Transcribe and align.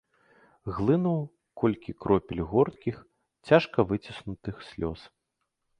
Глынуў 0.77 1.19
колькі 1.63 1.95
кропель 2.07 2.41
горкіх, 2.55 2.95
цяжка 3.53 3.79
выціснутых 3.95 4.55
слёз. 4.73 4.99